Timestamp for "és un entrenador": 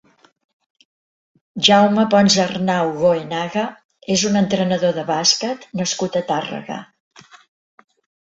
4.15-4.97